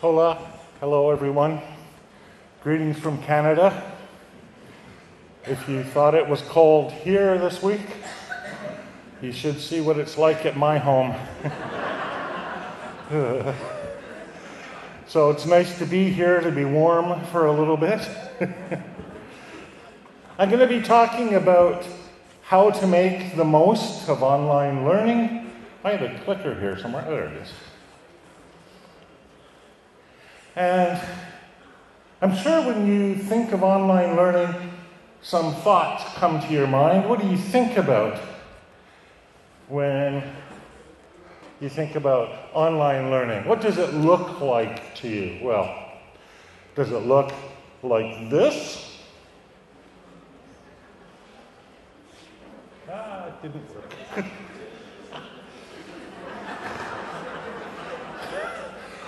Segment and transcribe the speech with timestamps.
[0.00, 0.38] Hola.
[0.80, 1.60] Hello, everyone.
[2.62, 3.92] Greetings from Canada.
[5.44, 7.82] If you thought it was cold here this week,
[9.20, 11.14] you should see what it's like at my home.
[15.06, 18.00] so it's nice to be here, to be warm for a little bit.
[20.38, 21.86] I'm going to be talking about
[22.40, 25.52] how to make the most of online learning.
[25.84, 27.04] I have a clicker here somewhere.
[27.06, 27.50] Oh, there it is.
[30.60, 31.00] And
[32.20, 34.54] I'm sure when you think of online learning,
[35.22, 37.08] some thoughts come to your mind.
[37.08, 38.20] What do you think about
[39.68, 40.22] when
[41.60, 43.48] you think about online learning?
[43.48, 45.42] What does it look like to you?
[45.42, 45.74] Well,
[46.74, 47.32] does it look
[47.82, 48.98] like this?
[52.86, 54.26] Ah, it didn't work.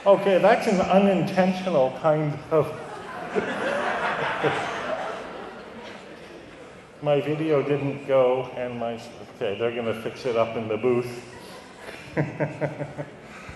[0.07, 2.67] okay, that's an unintentional kind of.
[7.03, 8.95] my video didn't go, and my.
[9.37, 11.25] Okay, they're going to fix it up in the booth.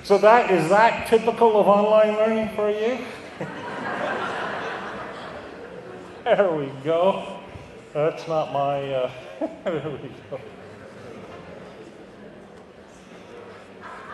[0.02, 2.98] so that is that typical of online learning for you?
[6.24, 7.38] there we go.
[7.92, 8.92] That's not my.
[8.92, 9.10] Uh,
[9.64, 10.40] there we go.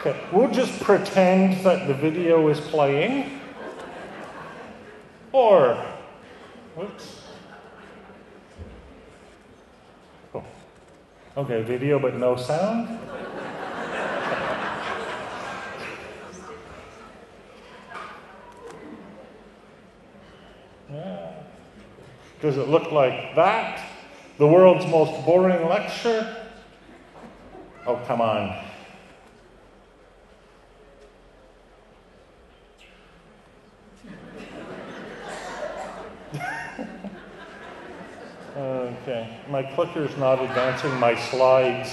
[0.04, 3.38] Okay, we'll just pretend that the video is playing.
[5.30, 5.76] Or,
[6.74, 7.22] whoops.
[10.34, 10.44] Oh.
[11.36, 12.98] Okay, video but no sound.
[22.40, 23.88] Does it look like that?
[24.38, 26.44] The world's most boring lecture?
[27.86, 28.71] Oh, come on.
[39.02, 41.92] Okay, my clicker's not advancing my slides.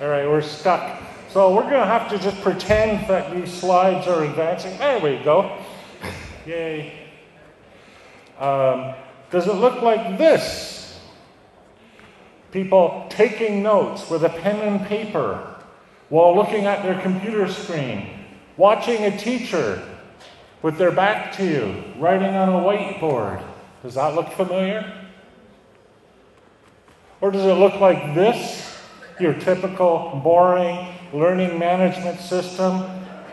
[0.00, 1.02] All right, we're stuck.
[1.30, 4.76] So we're going to have to just pretend that these slides are advancing.
[4.78, 5.59] There we go.
[6.46, 6.92] Yay.
[8.38, 8.94] Um,
[9.30, 10.98] does it look like this?
[12.52, 15.56] People taking notes with a pen and paper
[16.08, 19.82] while looking at their computer screen, watching a teacher
[20.62, 23.42] with their back to you, writing on a whiteboard.
[23.82, 24.92] Does that look familiar?
[27.20, 28.78] Or does it look like this?
[29.20, 32.84] Your typical boring learning management system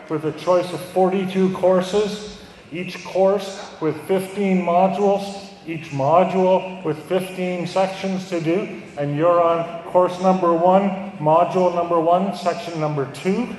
[0.08, 2.37] with a choice of 42 courses,
[2.72, 9.82] each course with 15 modules, each module with 15 sections to do, and you're on
[9.84, 13.46] course number one, module number one, section number two.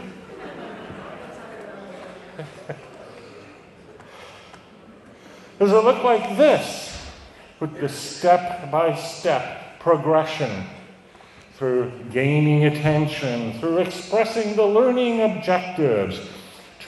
[5.59, 6.95] Does it look like this
[7.59, 10.65] with the step by step progression
[11.55, 16.21] through gaining attention, through expressing the learning objectives,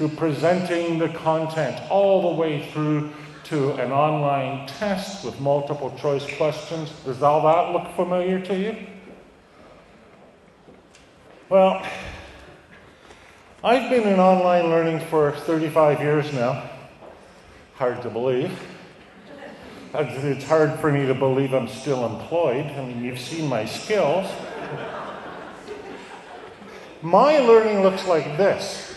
[0.02, 3.08] to presenting the content, all the way through
[3.44, 6.90] to an online test with multiple choice questions.
[7.06, 8.76] Does all that look familiar to you?
[11.50, 11.86] Well,
[13.64, 16.68] I've been in online learning for 35 years now.
[17.76, 18.60] Hard to believe.
[19.94, 22.66] It's hard for me to believe I'm still employed.
[22.66, 24.32] I mean, you've seen my skills.
[27.04, 28.91] My learning looks like this.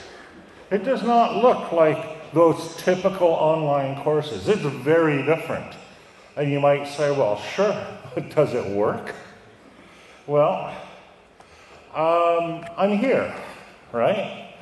[0.70, 4.48] It does not look like those typical online courses.
[4.48, 5.74] It's very different.
[6.36, 9.14] And you might say, well, sure, but does it work?
[10.26, 10.74] Well,
[11.94, 13.34] um, I'm here,
[13.92, 14.54] right?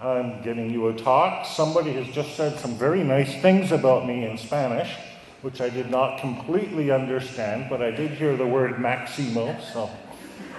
[0.00, 1.46] I'm giving you a talk.
[1.46, 4.94] Somebody has just said some very nice things about me in Spanish,
[5.42, 9.90] which I did not completely understand, but I did hear the word Maximo, so.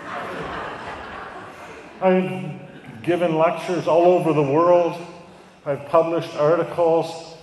[2.01, 2.66] I've
[3.03, 4.99] given lectures all over the world.
[5.65, 7.35] I've published articles.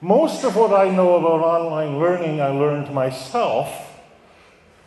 [0.00, 3.68] Most of what I know about online learning, I learned myself.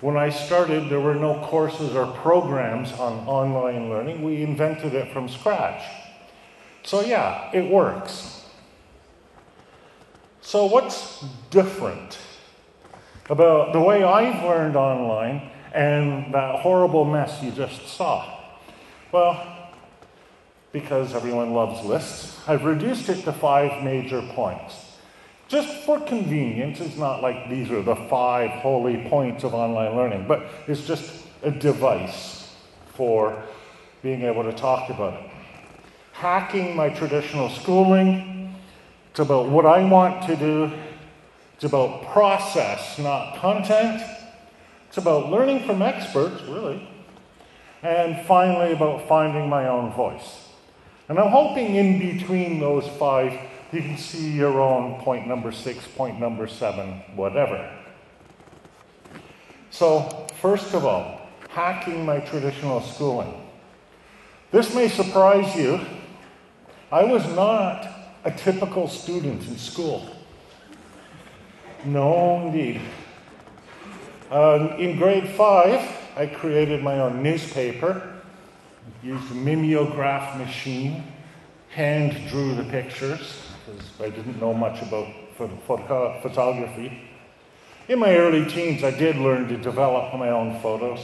[0.01, 4.23] When I started, there were no courses or programs on online learning.
[4.23, 5.81] We invented it from scratch.
[6.83, 8.45] So, yeah, it works.
[10.41, 12.19] So, what's different
[13.29, 18.39] about the way I've learned online and that horrible mess you just saw?
[19.11, 19.54] Well,
[20.75, 24.97] because everyone loves lists, I've reduced it to five major points.
[25.47, 30.27] Just for convenience, it's not like these are the five holy points of online learning,
[30.27, 32.53] but it's just a device
[32.87, 33.41] for
[34.03, 35.31] being able to talk about it.
[36.11, 38.53] Hacking my traditional schooling,
[39.11, 40.73] it's about what I want to do,
[41.53, 44.03] it's about process, not content.
[44.89, 46.85] It's about learning from experts, really.
[47.81, 50.44] And finally, about finding my own voice.
[51.07, 53.33] And I'm hoping in between those five,
[53.71, 57.69] you can see your own point number six, point number seven, whatever.
[59.69, 63.45] So, first of all, hacking my traditional schooling.
[64.51, 65.79] This may surprise you.
[66.91, 67.87] I was not
[68.23, 70.09] a typical student in school.
[71.83, 72.81] No, indeed.
[74.31, 78.21] Uh, in grade five, I created my own newspaper,
[79.03, 81.03] used a mimeograph machine,
[81.69, 87.01] hand drew the pictures, because I didn't know much about photo- photography.
[87.87, 90.99] In my early teens, I did learn to develop my own photos.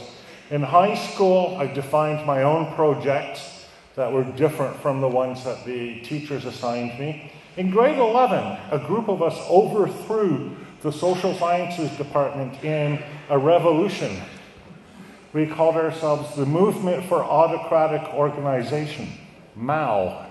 [0.50, 5.64] In high school, I defined my own projects that were different from the ones that
[5.64, 7.30] the teachers assigned me.
[7.56, 14.20] In grade 11, a group of us overthrew the social sciences department in a revolution.
[15.32, 19.08] We called ourselves the Movement for Autocratic Organization,
[19.56, 20.26] MAO.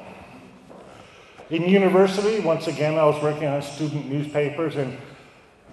[1.49, 4.95] In university, once again, I was working on student newspapers, and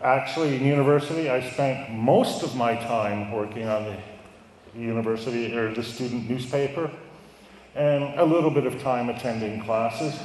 [0.03, 5.83] actually, in university, I spent most of my time working on the university or the
[5.83, 6.91] student newspaper,
[7.75, 10.19] and a little bit of time attending classes.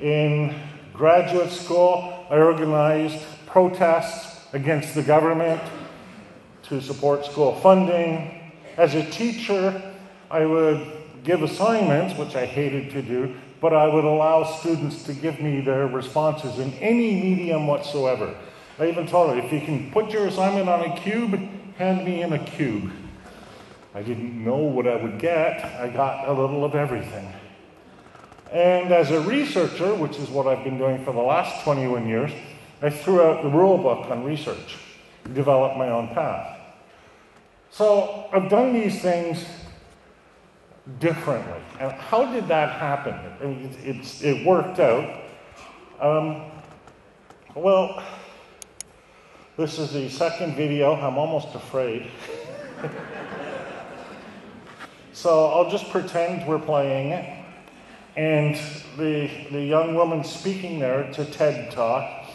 [0.00, 0.60] In
[0.92, 5.62] graduate school, I organized protests against the government,
[6.70, 8.52] to support school funding.
[8.76, 9.82] As a teacher,
[10.30, 10.86] I would
[11.24, 15.60] give assignments, which I hated to do, but I would allow students to give me
[15.60, 18.34] their responses in any medium whatsoever.
[18.78, 21.34] I even told them, if you can put your assignment on a cube,
[21.76, 22.90] hand me in a cube.
[23.92, 25.64] I didn't know what I would get.
[25.64, 27.32] I got a little of everything.
[28.52, 32.30] And as a researcher, which is what I've been doing for the last 21 years,
[32.80, 34.78] I threw out the rule book on research,
[35.34, 36.58] developed my own path.
[37.70, 39.44] So I've done these things
[40.98, 41.60] differently.
[41.78, 43.14] And how did that happen?
[43.84, 45.22] It, it worked out.
[46.00, 46.50] Um,
[47.54, 48.02] well,
[49.56, 50.94] this is the second video.
[50.94, 52.10] I'm almost afraid.
[55.12, 57.36] so I'll just pretend we're playing it.
[58.16, 58.56] And
[58.96, 62.26] the, the young woman speaking there, to TED talk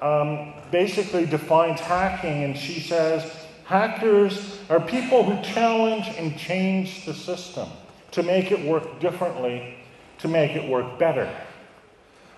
[0.00, 3.37] um, basically defines hacking, and she says
[3.68, 7.68] hackers are people who challenge and change the system
[8.10, 9.74] to make it work differently,
[10.16, 11.30] to make it work better.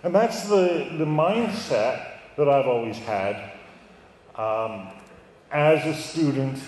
[0.02, 3.52] And that's the, the mindset that I've always had
[4.34, 4.88] um,
[5.52, 6.58] as a student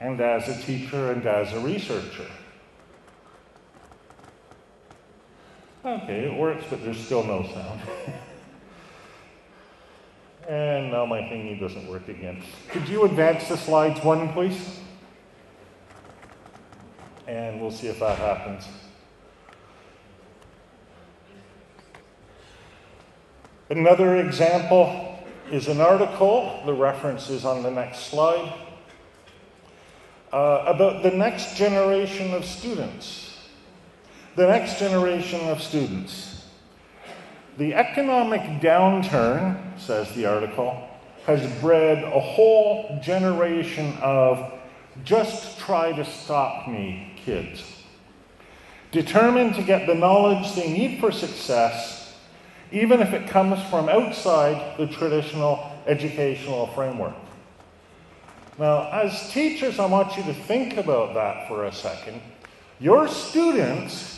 [0.00, 2.30] and as a teacher and as a researcher.
[5.84, 7.80] Okay, it works, but there's still no sound.
[10.48, 12.42] And now my thingy doesn't work again.
[12.68, 14.80] Could you advance the slides one, please?
[17.26, 18.68] And we'll see if that happens.
[23.68, 25.18] Another example
[25.50, 28.52] is an article, the reference is on the next slide,
[30.32, 33.36] uh, about the next generation of students.
[34.36, 36.25] The next generation of students.
[37.56, 40.88] The economic downturn, says the article,
[41.24, 44.52] has bred a whole generation of
[45.04, 47.64] just try to stop me kids,
[48.92, 52.14] determined to get the knowledge they need for success,
[52.72, 57.14] even if it comes from outside the traditional educational framework.
[58.58, 62.20] Now, as teachers, I want you to think about that for a second.
[62.80, 64.15] Your students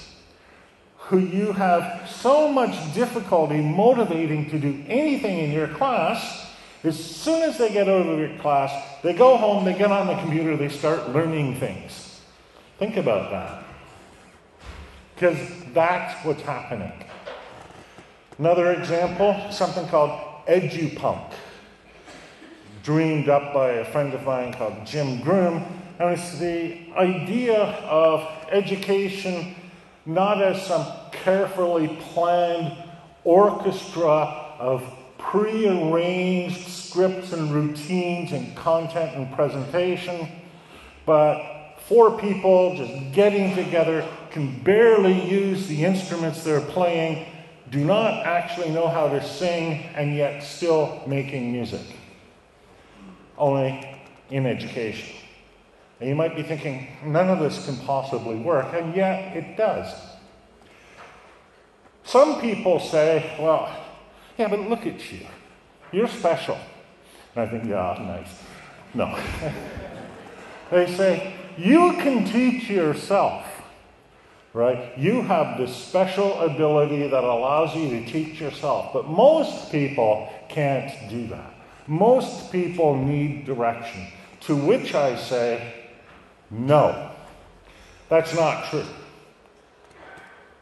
[1.09, 6.51] who you have so much difficulty motivating to do anything in your class,
[6.85, 8.71] as soon as they get out of your class,
[9.03, 12.21] they go home, they get on the computer, they start learning things.
[12.79, 13.65] Think about that.
[15.15, 15.39] Because
[15.73, 16.93] that's what's happening.
[18.39, 21.33] Another example, something called EduPunk,
[22.83, 25.65] dreamed up by a friend of mine called Jim Groom.
[25.99, 29.57] And it's the idea of education
[30.09, 32.75] not as some carefully planned
[33.25, 34.83] orchestra of
[35.19, 40.27] prearranged scripts and routines and content and presentation,
[41.05, 47.27] but four people just getting together, can barely use the instruments they're playing,
[47.71, 51.85] do not actually know how to sing, and yet still making music.
[53.37, 54.01] Only
[54.31, 55.28] in education.
[56.01, 59.93] And you might be thinking, none of this can possibly work, and yet it does.
[62.05, 63.69] Some people say, well,
[64.39, 65.27] yeah, but look at you.
[65.93, 66.59] You're special.
[67.35, 68.43] And I think, yeah, nice.
[68.95, 69.19] No.
[70.71, 73.45] they say, you can teach yourself,
[74.53, 74.97] right?
[74.97, 78.93] You have this special ability that allows you to teach yourself.
[78.93, 81.53] But most people can't do that.
[81.89, 84.07] Most people need direction.
[84.43, 85.75] To which I say,
[86.51, 87.11] no.
[88.09, 88.85] That's not true.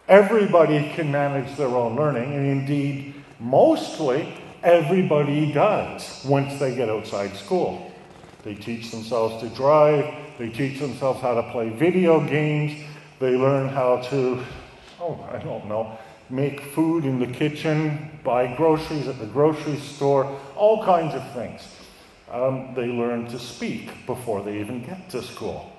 [0.08, 7.36] Everybody can manage their own learning, and indeed, mostly everybody does once they get outside
[7.36, 7.92] school.
[8.44, 12.80] They teach themselves to drive, they teach themselves how to play video games,
[13.18, 14.44] they learn how to,
[15.00, 15.98] oh, I don't know,
[16.30, 21.62] make food in the kitchen, buy groceries at the grocery store, all kinds of things.
[22.30, 25.72] Um, they learn to speak before they even get to school.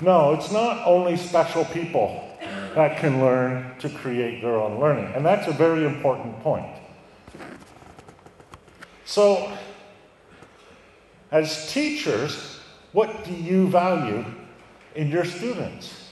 [0.00, 2.24] No, it's not only special people
[2.74, 5.12] that can learn to create their own learning.
[5.14, 6.70] And that's a very important point.
[9.04, 9.50] So,
[11.32, 12.60] as teachers,
[12.92, 14.24] what do you value
[14.94, 16.10] in your students?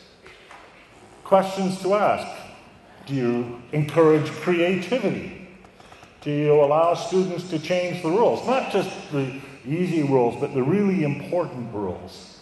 [1.22, 2.26] Questions to ask.
[3.06, 5.48] Do you encourage creativity?
[6.22, 8.44] Do you allow students to change the rules?
[8.46, 12.35] Not just the easy rules, but the really important rules.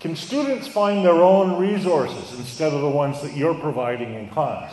[0.00, 4.72] Can students find their own resources instead of the ones that you're providing in class?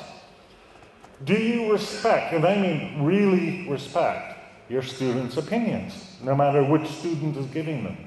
[1.25, 5.93] Do you respect, and I mean really respect, your students' opinions,
[6.24, 7.98] no matter which student is giving them?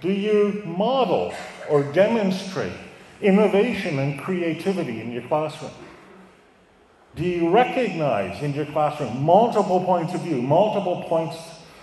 [0.00, 1.34] Do you model
[1.68, 2.72] or demonstrate
[3.20, 5.70] innovation and creativity in your classroom?
[7.14, 11.36] Do you recognize in your classroom multiple points of view, multiple points,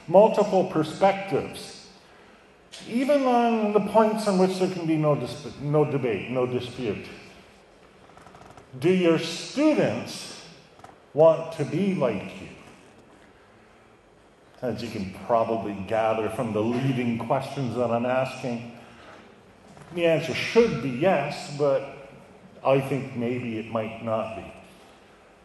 [0.07, 1.78] multiple perspectives?
[2.88, 7.05] Even on the points on which there can be no, disp- no debate, no dispute.
[8.79, 10.45] Do your students
[11.13, 12.48] want to be like you?
[14.62, 18.77] As you can probably gather from the leading questions that I'm asking,
[19.95, 22.09] the answer should be yes, but
[22.63, 24.53] I think maybe it might not be.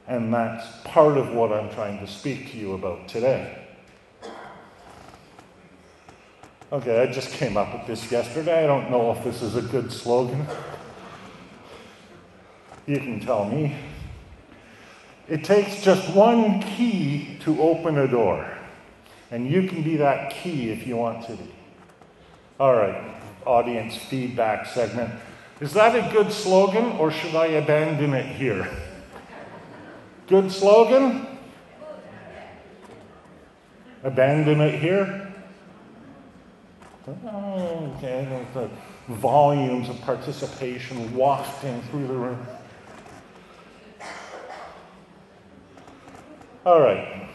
[0.06, 3.63] And that's part of what I'm trying to speak to you about today.
[6.74, 8.64] Okay, I just came up with this yesterday.
[8.64, 10.44] I don't know if this is a good slogan.
[12.84, 13.76] You can tell me.
[15.28, 18.58] It takes just one key to open a door,
[19.30, 21.54] and you can be that key if you want to be.
[22.58, 23.14] All right,
[23.46, 25.14] audience feedback segment.
[25.60, 28.68] Is that a good slogan, or should I abandon it here?
[30.26, 31.24] Good slogan?
[34.02, 35.23] Abandon it here?
[37.06, 38.70] Okay, the
[39.08, 42.46] volumes of participation wafting through the room.
[46.64, 47.28] All right,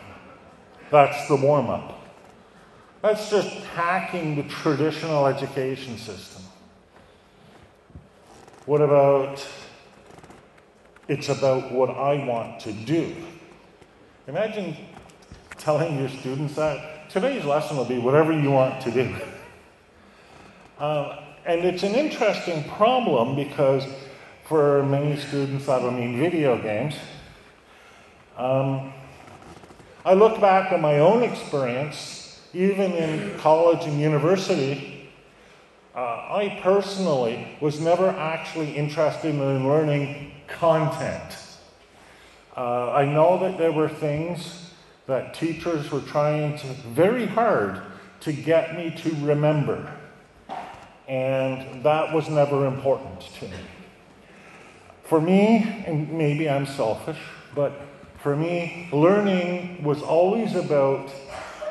[0.89, 2.01] that's the warm up.
[3.03, 6.41] That's just hacking the traditional education system.
[8.65, 9.47] What about
[11.07, 13.15] it's about what I want to do?
[14.27, 14.75] Imagine
[15.59, 19.15] telling your students that today's lesson will be whatever you want to do.
[20.79, 23.85] Uh, and it's an interesting problem because
[24.45, 26.95] for many students, that'll mean video games.
[28.37, 28.93] Um,
[30.05, 35.09] I look back at my own experience, even in college and university.
[35.93, 41.37] Uh, I personally was never actually interested in learning content.
[42.55, 44.71] Uh, I know that there were things
[45.07, 47.81] that teachers were trying to, very hard
[48.21, 49.98] to get me to remember
[51.09, 53.57] and that was never important to me.
[55.03, 57.17] For me, and maybe I'm selfish,
[57.55, 57.73] but
[58.21, 61.09] for me, learning was always about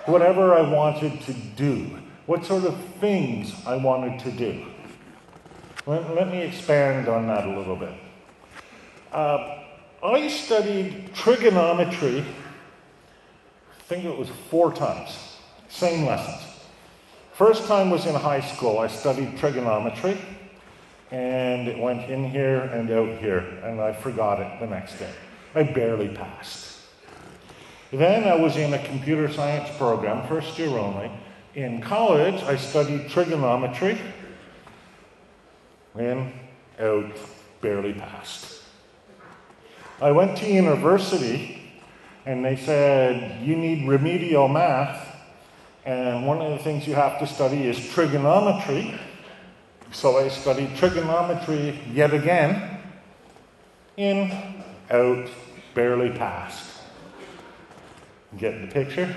[0.07, 4.67] whatever I wanted to do, what sort of things I wanted to do.
[5.87, 7.95] Let, let me expand on that a little bit.
[9.13, 9.61] Uh,
[10.03, 15.17] I studied trigonometry, I think it was four times,
[15.69, 16.48] same lessons.
[17.39, 18.81] First time was in high school.
[18.81, 20.19] I studied trigonometry,
[21.13, 25.13] and it went in here and out here, and I forgot it the next day.
[25.55, 26.81] I barely passed.
[27.93, 31.13] Then I was in a computer science program, first year only,
[31.55, 34.01] In college, I studied trigonometry
[35.95, 36.33] and
[36.81, 37.13] out,
[37.61, 38.63] barely passed.
[40.03, 41.71] I went to university
[42.27, 45.08] and they said, You need remedial math,
[45.89, 48.95] and one of the things you have to study is trigonometry.
[49.91, 52.79] So I studied trigonometry yet again,
[53.97, 54.31] in,
[54.91, 55.31] out,
[55.73, 56.83] barely passed.
[58.37, 59.15] Get the picture?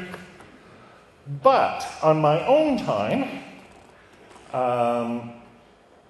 [1.44, 3.24] But on my own time,
[4.54, 5.34] um,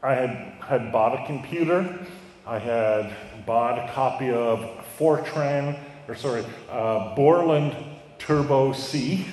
[0.04, 2.06] I had, had bought a computer.
[2.46, 3.16] I had
[3.48, 4.60] bought a copy of
[5.00, 7.76] Fortran, or sorry, uh, Borland
[8.20, 9.26] Turbo C,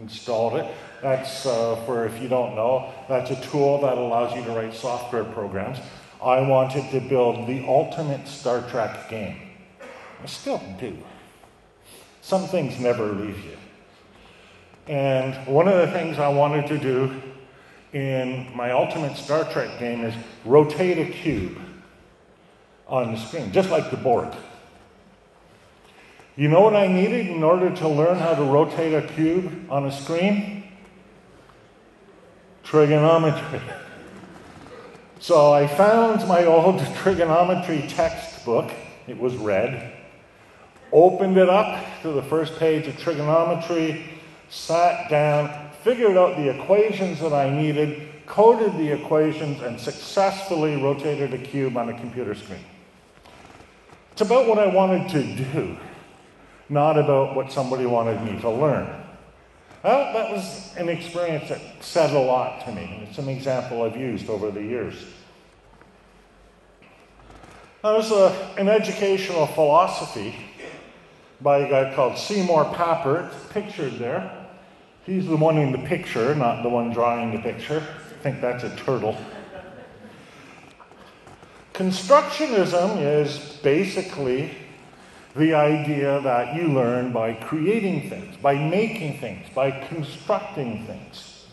[0.00, 0.66] installed it.
[1.02, 4.74] That's uh, for, if you don't know, that's a tool that allows you to write
[4.74, 5.78] software programs.
[6.22, 9.36] I wanted to build the ultimate Star Trek game.
[10.22, 10.96] I still do.
[12.20, 13.56] Some things never leave you.
[14.86, 17.22] And one of the things I wanted to do
[17.92, 20.14] in my ultimate Star Trek game is
[20.44, 21.58] rotate a cube
[22.86, 24.34] on the screen, just like the Borg.
[26.36, 29.86] You know what I needed in order to learn how to rotate a cube on
[29.86, 30.64] a screen?
[32.62, 33.60] Trigonometry.
[35.18, 38.70] So I found my old trigonometry textbook.
[39.06, 39.92] It was red.
[40.92, 44.04] Opened it up to the first page of trigonometry,
[44.48, 51.34] sat down, figured out the equations that I needed, coded the equations, and successfully rotated
[51.34, 52.64] a cube on a computer screen.
[54.12, 55.76] It's about what I wanted to do,
[56.70, 58.88] not about what somebody wanted me to learn.
[59.82, 63.06] Well, that was an experience that said a lot to me.
[63.08, 64.94] It's an example I've used over the years.
[67.82, 70.34] There's a, uh, an educational philosophy
[71.40, 74.30] by a guy called Seymour Papert, pictured there.
[75.04, 77.82] He's the one in the picture, not the one drawing the picture.
[78.10, 79.16] I think that's a turtle.
[81.72, 84.54] Constructionism is basically
[85.36, 91.46] the idea that you learn by creating things, by making things, by constructing things.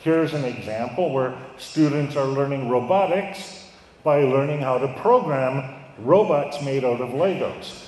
[0.00, 3.68] Here's an example where students are learning robotics
[4.04, 7.82] by learning how to program robots made out of Legos.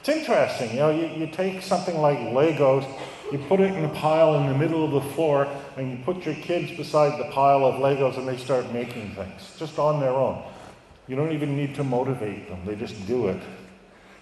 [0.00, 2.84] It's interesting, you know, you, you take something like Legos
[3.32, 6.24] you put it in a pile in the middle of the floor, and you put
[6.24, 10.12] your kids beside the pile of Legos, and they start making things just on their
[10.12, 10.42] own.
[11.08, 13.40] You don't even need to motivate them, they just do it.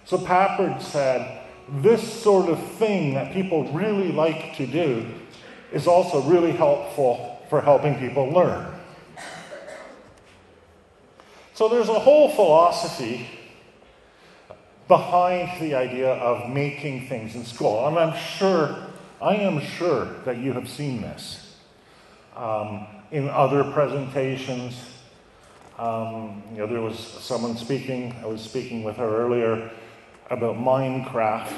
[0.05, 5.05] So Papert said, this sort of thing that people really like to do
[5.71, 8.67] is also really helpful for helping people learn.
[11.53, 13.29] So there's a whole philosophy
[14.87, 17.87] behind the idea of making things in school.
[17.87, 18.75] And I'm sure
[19.21, 21.55] I am sure that you have seen this
[22.35, 24.75] um, in other presentations.
[25.79, 29.71] Um, you know, there was someone speaking, I was speaking with her earlier
[30.29, 31.53] about Minecraft.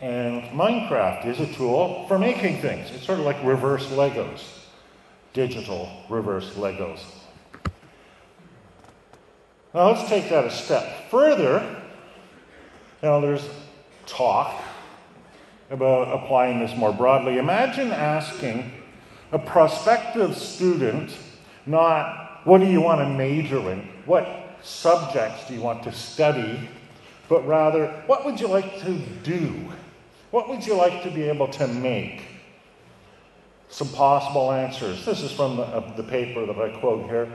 [0.00, 2.90] And Minecraft is a tool for making things.
[2.90, 4.42] It's sort of like reverse Legos,
[5.32, 7.00] digital reverse Legos.
[9.74, 11.82] Now let's take that a step further.
[13.02, 13.46] Now there's
[14.06, 14.62] talk
[15.70, 17.38] about applying this more broadly.
[17.38, 18.72] Imagine asking
[19.32, 21.14] a prospective student
[21.66, 24.26] not what do you want to major in, what
[24.62, 26.68] subjects do you want to study,
[27.28, 29.54] but rather what would you like to do?
[30.30, 32.22] What would you like to be able to make?
[33.70, 35.04] Some possible answers.
[35.04, 37.28] This is from the, uh, the paper that I quote here.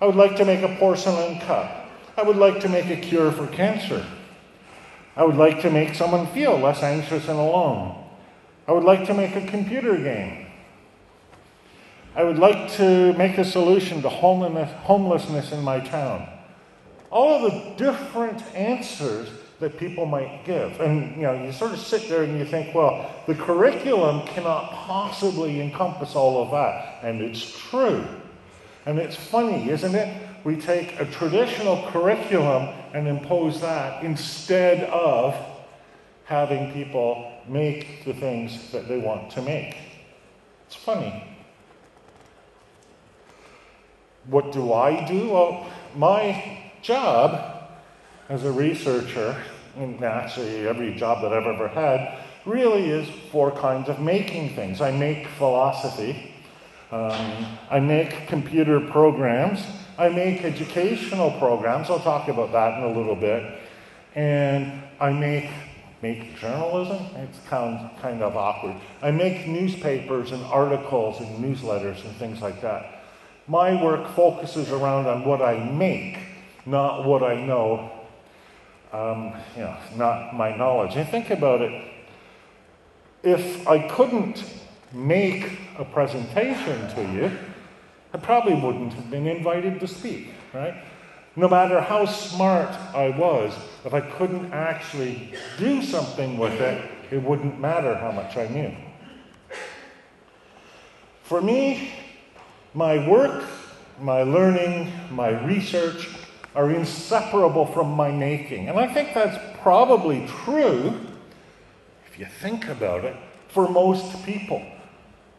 [0.00, 1.86] I would like to make a porcelain cup.
[2.16, 4.04] I would like to make a cure for cancer.
[5.16, 8.04] I would like to make someone feel less anxious and alone.
[8.66, 10.46] I would like to make a computer game.
[12.14, 16.28] I would like to make a solution to homelessness in my town.
[17.10, 19.28] All of the different answers
[19.60, 20.80] that people might give.
[20.80, 24.70] And you know, you sort of sit there and you think, well, the curriculum cannot
[24.70, 27.02] possibly encompass all of that.
[27.02, 28.06] And it's true.
[28.86, 30.28] And it's funny, isn't it?
[30.44, 35.34] we take a traditional curriculum and impose that instead of
[36.24, 39.76] having people make the things that they want to make.
[40.66, 41.36] It's funny.
[44.26, 45.30] What do I do?
[45.30, 45.66] Well,
[45.96, 47.70] my job
[48.28, 49.36] as a researcher,
[49.76, 54.80] and actually every job that I've ever had, really is four kinds of making things.
[54.80, 56.34] I make philosophy,
[56.90, 59.60] um, I make computer programs,
[59.98, 61.90] I make educational programs.
[61.90, 63.58] I'll talk about that in a little bit.
[64.14, 65.50] And I make
[66.02, 67.04] make journalism.
[67.16, 68.76] It's kind, kind of awkward.
[69.02, 73.02] I make newspapers and articles and newsletters and things like that.
[73.46, 76.18] My work focuses around on what I make,
[76.68, 77.90] not what I know,
[78.92, 80.96] um, you know, not my knowledge.
[80.96, 81.92] And think about it.
[83.22, 84.44] If I couldn't
[84.92, 87.30] make a presentation to you,
[88.12, 90.74] I probably wouldn't have been invited to speak, right?
[91.36, 93.54] No matter how smart I was,
[93.84, 98.74] if I couldn't actually do something with it, it wouldn't matter how much I knew.
[101.22, 101.92] For me,
[102.74, 103.44] my work,
[104.00, 106.08] my learning, my research
[106.54, 108.68] are inseparable from my making.
[108.68, 110.98] And I think that's probably true,
[112.10, 113.16] if you think about it,
[113.48, 114.64] for most people.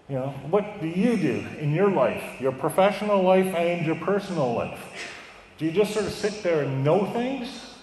[0.08, 4.54] You know, what do you do in your life, your professional life and your personal
[4.54, 4.80] life?
[5.58, 7.76] Do you just sort of sit there and know things?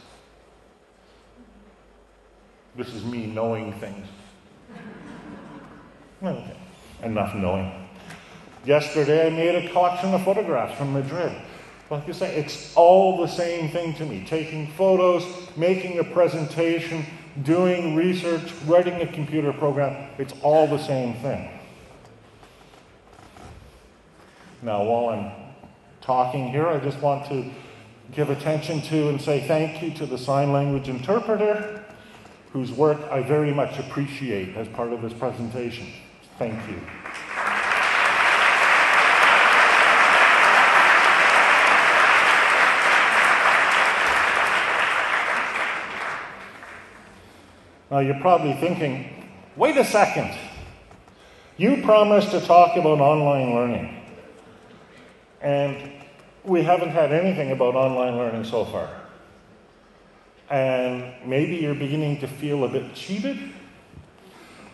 [2.74, 4.06] This is me knowing things.
[6.22, 6.56] Okay.
[7.02, 7.70] Enough knowing.
[8.64, 11.30] Yesterday I made a collection of photographs from Madrid.
[11.90, 14.24] Like you say, it's all the same thing to me.
[14.26, 15.24] Taking photos,
[15.56, 17.06] making a presentation,
[17.42, 21.48] doing research, writing a computer program, it's all the same thing.
[24.62, 25.32] Now, while I'm
[26.00, 27.50] talking here, I just want to
[28.12, 31.84] give attention to and say thank you to the sign language interpreter,
[32.52, 35.86] whose work I very much appreciate as part of this presentation.
[36.38, 36.80] Thank you.
[47.96, 49.08] Now you're probably thinking,
[49.56, 50.36] wait a second.
[51.56, 54.02] You promised to talk about online learning.
[55.40, 55.92] And
[56.44, 58.90] we haven't had anything about online learning so far.
[60.50, 63.38] And maybe you're beginning to feel a bit cheated.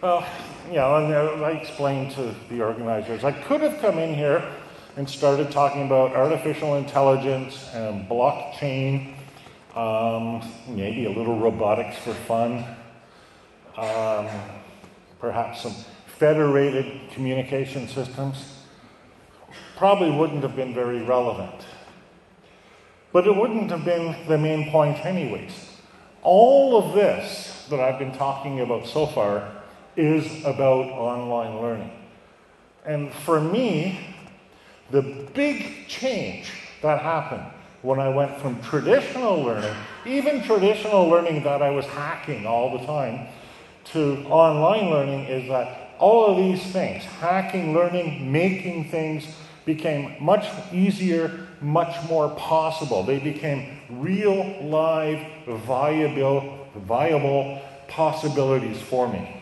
[0.01, 0.27] Well,
[0.67, 4.43] you know, I explained to the organizers, I could have come in here
[4.97, 9.15] and started talking about artificial intelligence and blockchain,
[9.77, 12.65] um, maybe a little robotics for fun,
[13.77, 14.29] um,
[15.19, 15.75] perhaps some
[16.19, 18.59] federated communication systems
[19.77, 21.65] probably wouldn't have been very relevant.
[23.13, 25.53] But it wouldn't have been the main point, anyways.
[26.23, 29.51] All of this that I've been talking about so far
[29.97, 31.91] is about online learning.
[32.87, 34.15] And for me,
[34.91, 35.03] the
[35.35, 36.51] big change
[36.83, 37.45] that happened
[37.83, 39.75] when I went from traditional learning,
[40.07, 43.27] even traditional learning that I was hacking all the time,
[43.93, 49.25] to online learning is that all of these things hacking, learning, making things
[49.65, 53.05] became much easier, much more possible.
[53.05, 59.41] They became real, live, viable, viable possibilities for me.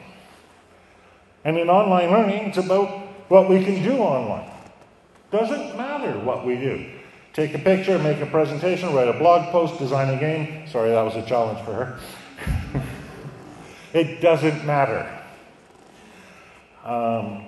[1.44, 2.88] And in online learning, it's about
[3.30, 4.50] what we can do online.
[5.30, 6.90] Doesn't matter what we do.
[7.32, 10.66] Take a picture, make a presentation, write a blog post, design a game.
[10.68, 12.00] Sorry, that was a challenge for her.
[13.92, 15.08] It doesn't matter.
[16.84, 17.46] Um,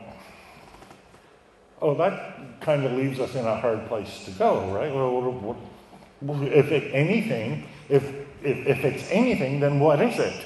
[1.81, 4.92] oh, that kind of leaves us in a hard place to go, right?
[4.92, 8.05] Well, if it, anything, if,
[8.42, 10.44] if, if it's anything, then what is it?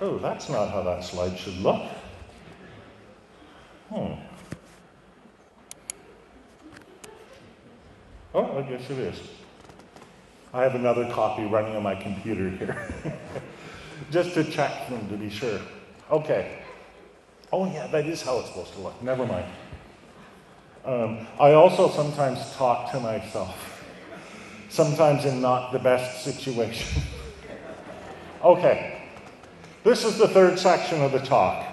[0.00, 1.82] Oh, that's not how that slide should look.
[3.88, 4.12] Hmm.
[8.34, 9.20] Oh, I guess it is.
[10.56, 12.88] I have another copy running on my computer here.
[14.10, 15.60] Just to check them to be sure.
[16.10, 16.62] Okay.
[17.52, 19.02] Oh, yeah, that is how it's supposed to look.
[19.02, 19.44] Never mind.
[20.86, 23.82] Um, I also sometimes talk to myself,
[24.70, 27.02] sometimes in not the best situation.
[28.42, 29.02] okay,
[29.84, 31.66] this is the third section of the talk.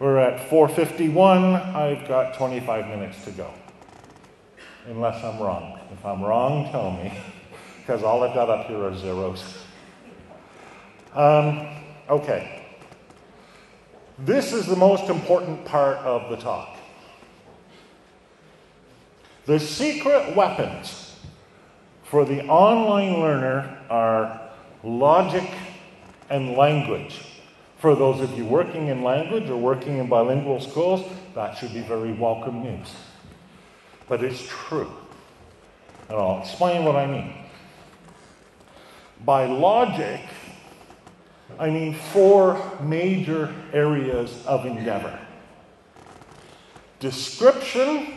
[0.00, 1.54] We're at 451.
[1.54, 3.54] I've got 25 minutes to go.
[4.84, 5.80] Unless I'm wrong.
[5.94, 7.10] If I'm wrong, tell me,
[7.86, 9.44] because all I've got up here are zeros.
[11.14, 11.68] Um,
[12.10, 12.66] okay.
[14.18, 16.76] This is the most important part of the talk.
[19.44, 21.16] The secret weapons
[22.02, 24.40] for the online learner are
[24.82, 25.48] logic
[26.28, 27.20] and language.
[27.78, 31.82] For those of you working in language or working in bilingual schools, that should be
[31.82, 32.92] very welcome news.
[34.08, 34.90] But it's true.
[36.08, 37.45] And I'll explain what I mean.
[39.24, 40.20] By logic,
[41.58, 45.18] I mean four major areas of endeavor
[47.00, 48.16] description,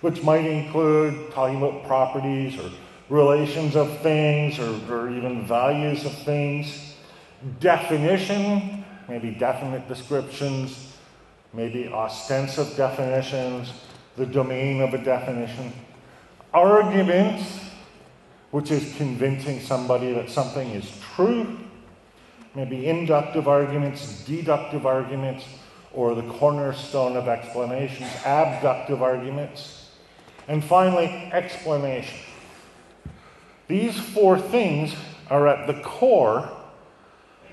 [0.00, 2.70] which might include talking about properties or
[3.08, 6.94] relations of things or, or even values of things.
[7.60, 10.96] Definition, maybe definite descriptions,
[11.52, 13.72] maybe ostensive definitions,
[14.16, 15.72] the domain of a definition.
[16.52, 17.67] Arguments,
[18.50, 21.58] which is convincing somebody that something is true.
[22.54, 25.44] Maybe inductive arguments, deductive arguments,
[25.92, 29.90] or the cornerstone of explanations, abductive arguments.
[30.46, 32.18] And finally, explanation.
[33.68, 34.94] These four things
[35.28, 36.48] are at the core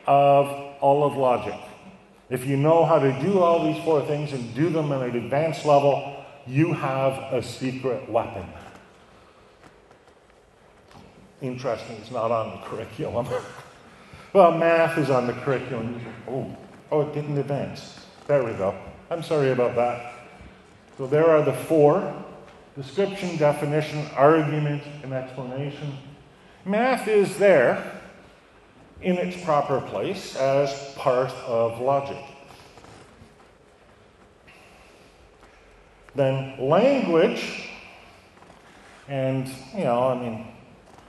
[0.07, 0.47] of
[0.79, 1.59] all of logic.
[2.29, 5.15] If you know how to do all these four things and do them at an
[5.15, 8.45] advanced level, you have a secret weapon.
[11.41, 13.27] Interesting, it's not on the curriculum.
[14.33, 15.99] well, math is on the curriculum.
[16.27, 16.55] Oh,
[16.91, 18.05] oh, it didn't advance.
[18.27, 18.75] There we go.
[19.09, 20.13] I'm sorry about that.
[20.97, 22.13] So there are the four
[22.75, 25.97] description, definition, argument, and explanation.
[26.65, 28.01] Math is there
[29.01, 32.17] in its proper place as part of logic.
[36.15, 37.69] Then language,
[39.07, 40.47] and you know, I mean,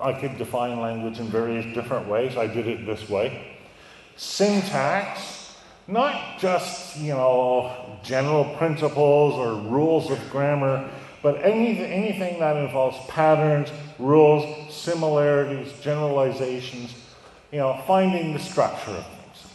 [0.01, 2.37] I could define language in various different ways.
[2.37, 3.57] I did it this way.
[4.17, 5.57] Syntax,
[5.87, 10.91] not just, you know, general principles or rules of grammar,
[11.23, 16.95] but any, anything that involves patterns, rules, similarities, generalizations,
[17.51, 19.53] you know, finding the structure of things.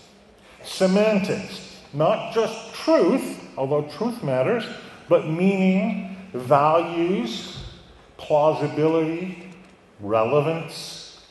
[0.63, 4.65] Semantics, not just truth, although truth matters,
[5.07, 7.63] but meaning, values,
[8.17, 9.50] plausibility,
[10.01, 11.21] relevance.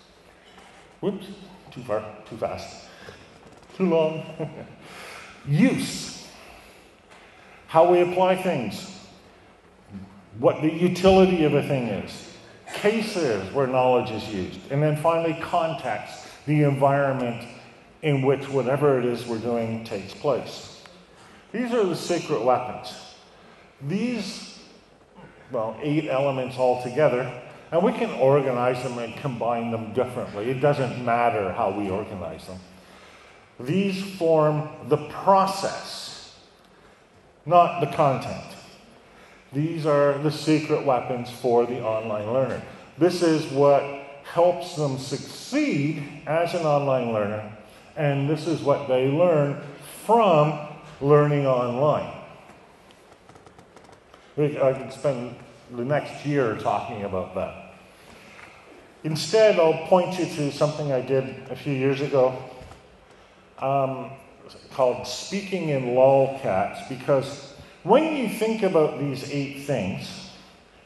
[1.00, 1.26] Whoops,
[1.70, 2.86] too far, too fast,
[3.76, 4.24] too long.
[5.48, 6.26] Use,
[7.66, 8.98] how we apply things,
[10.38, 12.36] what the utility of a thing is,
[12.74, 17.46] cases where knowledge is used, and then finally, context, the environment
[18.02, 20.82] in which whatever it is we're doing takes place.
[21.52, 22.94] These are the secret weapons.
[23.82, 24.58] These,
[25.50, 27.39] well, eight elements altogether,
[27.72, 30.50] and we can organize them and combine them differently.
[30.50, 32.58] It doesn't matter how we organize them.
[33.60, 36.34] These form the process,
[37.46, 38.56] not the content.
[39.52, 42.62] These are the secret weapons for the online learner.
[42.98, 43.82] This is what
[44.24, 47.56] helps them succeed as an online learner,
[47.96, 49.60] and this is what they learn
[50.06, 50.58] from
[51.00, 52.16] learning online.
[54.38, 55.34] I could spend
[55.70, 57.59] the next year talking about that.
[59.02, 62.36] Instead, I'll point you to something I did a few years ago
[63.58, 64.10] um,
[64.72, 70.30] called Speaking in Lolcats because when you think about these eight things,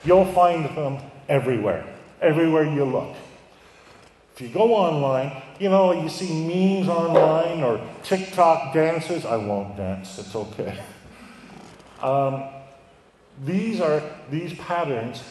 [0.05, 0.99] you'll find them
[1.29, 1.85] everywhere,
[2.21, 3.17] everywhere you look.
[4.35, 9.25] If you go online, you know, you see memes online or TikTok dances.
[9.25, 10.79] I won't dance, it's okay.
[12.03, 12.45] Um,
[13.47, 15.23] these are these patterns,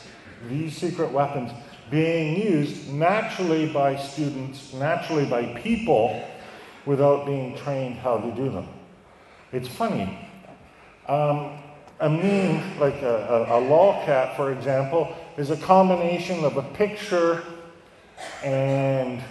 [0.50, 1.52] these secret weapons
[1.94, 6.28] being used naturally by students, naturally by people
[6.88, 8.68] without being trained how to do them.
[9.52, 10.28] It's funny.
[11.08, 11.60] Um,
[12.00, 17.44] a meme, like a, a, a lolcat, for example, is a combination of a picture
[18.44, 19.22] and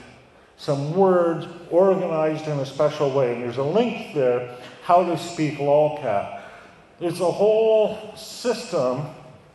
[0.56, 3.34] some words organized in a special way.
[3.34, 6.42] And there's a link there, how to speak lolcat.
[7.00, 9.06] It's a whole system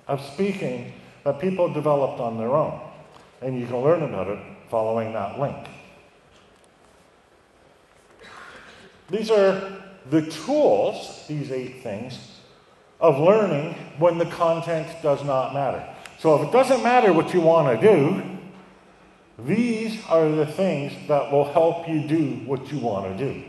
[0.10, 0.92] of speaking
[1.24, 2.82] that people developed on their own.
[3.42, 5.68] And you can learn about it following that link.
[9.10, 12.18] These are the tools, these eight things,
[13.00, 15.88] of learning when the content does not matter.
[16.20, 18.24] So if it doesn't matter what you want to do,
[19.46, 23.44] these are the things that will help you do what you want to do.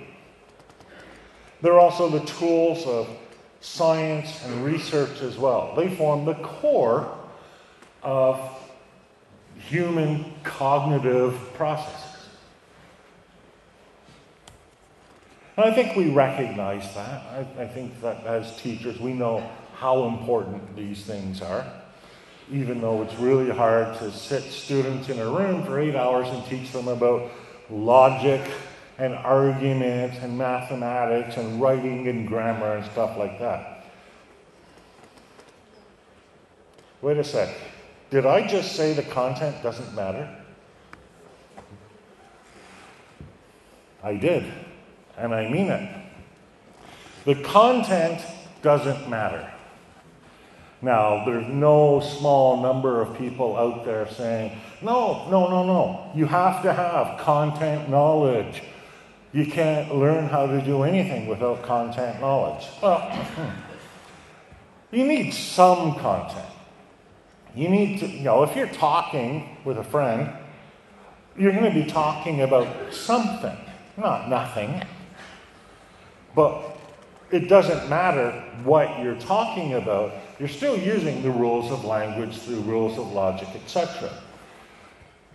[1.62, 3.08] They're also the tools of
[3.60, 5.74] science and research as well.
[5.74, 7.16] They form the core
[8.02, 8.38] of
[9.58, 12.08] human cognitive processes.
[15.56, 17.22] And I think we recognize that.
[17.32, 21.66] I, I, think that as teachers, we know how important these things are,
[22.50, 26.44] even though it's really hard to sit students in a room for eight hours and
[26.46, 27.30] teach them about
[27.70, 28.48] logic
[28.98, 33.84] and argument and mathematics and writing and grammar and stuff like that.
[37.00, 37.48] Wait a sec.
[38.10, 40.28] Did I just say the content doesn't matter?
[44.02, 44.44] I did
[45.18, 45.90] and I mean it.
[47.24, 48.22] The content
[48.62, 49.52] doesn't matter.
[50.80, 56.10] Now, there's no small number of people out there saying, no, no, no, no.
[56.14, 58.62] You have to have content knowledge.
[59.32, 62.64] You can't learn how to do anything without content knowledge.
[62.80, 64.96] Well, hmm.
[64.96, 66.46] you need some content.
[67.58, 70.30] You need to, you know, if you're talking with a friend,
[71.36, 73.56] you're going to be talking about something,
[73.96, 74.84] not nothing.
[76.36, 76.78] But
[77.32, 78.30] it doesn't matter
[78.62, 83.48] what you're talking about, you're still using the rules of language, the rules of logic,
[83.56, 84.08] etc.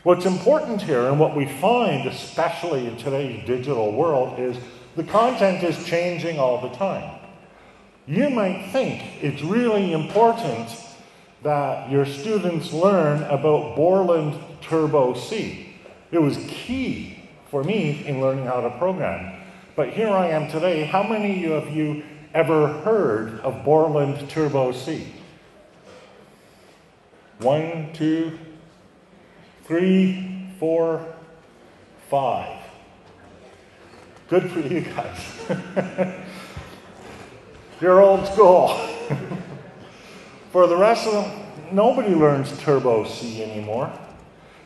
[0.04, 4.56] What's important here, and what we find, especially in today's digital world, is
[4.96, 7.20] the content is changing all the time.
[8.08, 10.70] You might think it's really important
[11.44, 15.76] that your students learn about Borland Turbo C.
[16.12, 17.20] It was key
[17.52, 19.42] for me in learning how to program.
[19.76, 20.86] But here I am today.
[20.86, 22.04] How many of you
[22.34, 25.14] ever heard of Borland Turbo C?
[27.40, 28.40] One, two,
[29.66, 31.06] three, four,
[32.10, 32.62] five.
[34.30, 36.16] Good for you guys.
[37.82, 38.93] You're old school.
[40.54, 43.92] For the rest of them, nobody learns Turbo C anymore.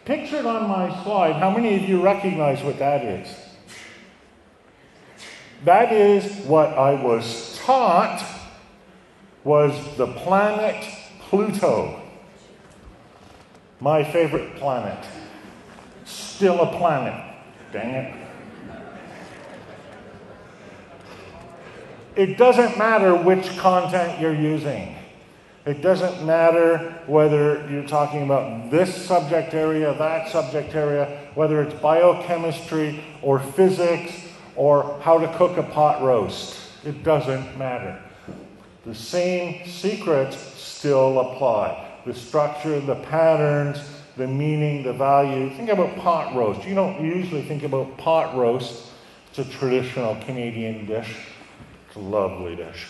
[0.04, 3.34] Pictured on my slide, how many of you recognize what that is?
[5.64, 8.22] That is what I was taught
[9.46, 10.84] was the planet
[11.22, 12.02] Pluto.
[13.80, 15.06] My favorite planet.
[16.04, 17.34] Still a planet.
[17.72, 18.16] Dang it.
[22.18, 24.97] It doesn't matter which content you're using.
[25.68, 31.74] It doesn't matter whether you're talking about this subject area, that subject area, whether it's
[31.82, 34.14] biochemistry or physics
[34.56, 36.58] or how to cook a pot roast.
[36.86, 38.02] It doesn't matter.
[38.86, 43.78] The same secrets still apply the structure, the patterns,
[44.16, 45.50] the meaning, the value.
[45.58, 46.66] Think about pot roast.
[46.66, 48.86] You don't usually think about pot roast.
[49.30, 51.14] It's a traditional Canadian dish,
[51.88, 52.88] it's a lovely dish.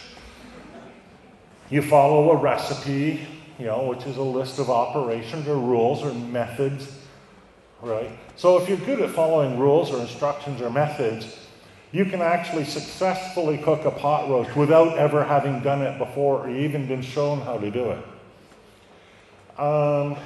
[1.70, 3.28] You follow a recipe,
[3.60, 7.00] you know, which is a list of operations or rules or methods,
[7.82, 8.12] right?
[8.36, 11.38] So if you're good at following rules or instructions or methods,
[11.92, 16.50] you can actually successfully cook a pot roast without ever having done it before or
[16.50, 19.60] even been shown how to do it.
[19.60, 20.18] Um,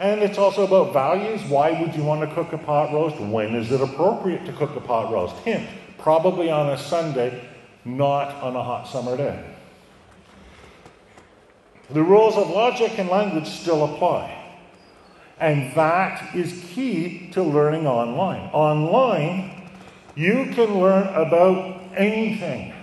[0.00, 1.42] and it's also about values.
[1.44, 3.18] Why would you want to cook a pot roast?
[3.20, 5.36] When is it appropriate to cook a pot roast?
[5.38, 5.68] Hint,
[5.98, 7.42] probably on a Sunday,
[7.84, 9.44] not on a hot summer day.
[11.90, 14.34] The rules of logic and language still apply.
[15.40, 18.50] And that is key to learning online.
[18.52, 19.70] Online,
[20.14, 22.74] you can learn about anything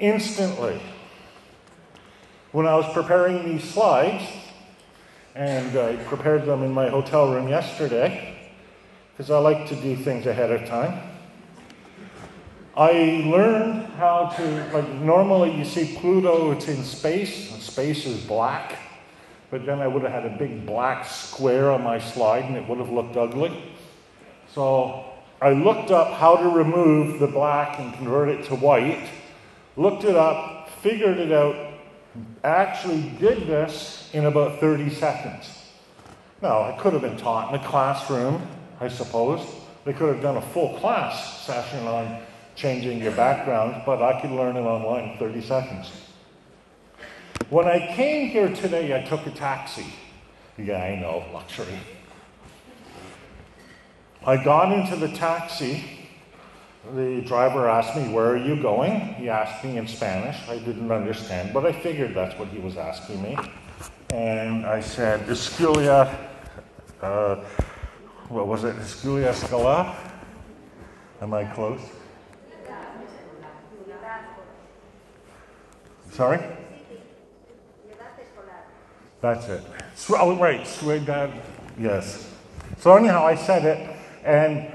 [0.00, 0.80] instantly.
[2.52, 4.24] When I was preparing these slides,
[5.34, 8.36] and I prepared them in my hotel room yesterday,
[9.12, 11.07] because I like to do things ahead of time.
[12.78, 18.24] I learned how to, like, normally you see Pluto, it's in space, and space is
[18.24, 18.78] black,
[19.50, 22.68] but then I would have had a big black square on my slide and it
[22.68, 23.74] would have looked ugly.
[24.54, 25.06] So
[25.42, 29.08] I looked up how to remove the black and convert it to white,
[29.76, 31.56] looked it up, figured it out,
[32.44, 35.50] actually did this in about 30 seconds.
[36.40, 38.46] Now, I could have been taught in a classroom,
[38.80, 39.44] I suppose.
[39.84, 42.20] They could have done a full class session on
[42.58, 45.90] changing your background, but I could learn it online in 30 seconds.
[47.48, 49.86] When I came here today, I took a taxi.
[50.58, 51.78] Yeah, I know, luxury.
[54.26, 55.98] I got into the taxi
[56.94, 59.14] the driver asked me, Where are you going?
[59.14, 60.36] He asked me in Spanish.
[60.48, 63.36] I didn't understand, but I figured that's what he was asking me.
[64.10, 66.14] And I said, Esculia,
[67.02, 67.36] uh,
[68.28, 68.76] what was it?
[68.76, 69.96] Esculia Scala?
[71.20, 71.80] Am I close?
[76.10, 76.40] Sorry?
[79.20, 79.62] That's it.
[80.10, 81.32] Oh, right, Ciudad,
[81.78, 82.32] yes.
[82.78, 84.70] So, anyhow, I said it, and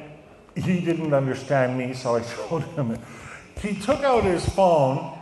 [0.56, 3.00] he didn't understand me, so I showed him.
[3.62, 5.18] He took out his phone.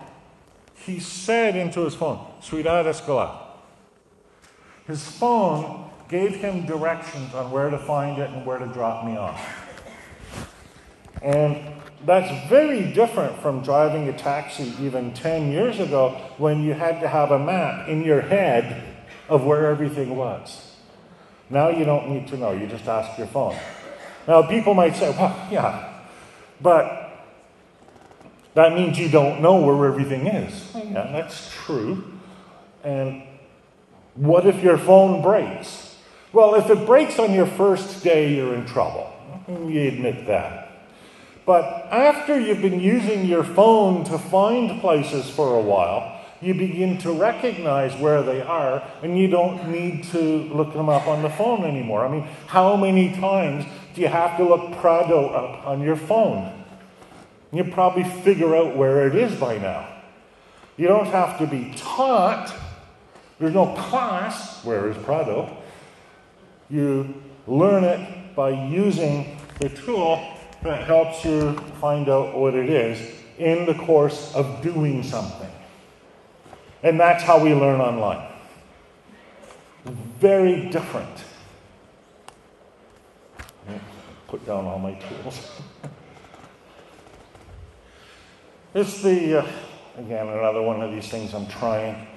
[0.75, 3.39] He said into his phone, Ciudad Escala.
[4.87, 9.15] His phone gave him directions on where to find it and where to drop me
[9.15, 9.39] off.
[11.21, 16.99] And that's very different from driving a taxi even 10 years ago when you had
[17.01, 18.83] to have a map in your head
[19.29, 20.75] of where everything was.
[21.49, 23.55] Now you don't need to know, you just ask your phone.
[24.27, 26.01] Now, people might say, well, yeah,
[26.61, 27.11] but
[28.53, 30.71] that means you don't know where everything is.
[30.75, 32.03] Yeah, that's true.
[32.83, 33.23] And
[34.15, 35.97] what if your phone breaks?
[36.33, 39.11] Well, if it breaks on your first day, you're in trouble.
[39.47, 40.60] You admit that.
[41.51, 46.97] But after you've been using your phone to find places for a while, you begin
[46.99, 50.17] to recognize where they are, and you don't need to
[50.55, 52.05] look them up on the phone anymore.
[52.05, 56.63] I mean, how many times do you have to look Prado up on your phone?
[57.51, 59.89] You probably figure out where it is by now.
[60.77, 62.55] You don't have to be taught.
[63.39, 65.57] There's no class, where is Prado?
[66.69, 67.13] You
[67.45, 70.30] learn it by using the tool
[70.63, 75.49] that helps you find out what it is in the course of doing something.
[76.83, 78.27] And that's how we learn online.
[79.85, 81.23] Very different.
[84.27, 85.51] Put down all my tools.
[88.73, 89.47] it's the, uh,
[89.97, 92.07] again, another one of these things I'm trying.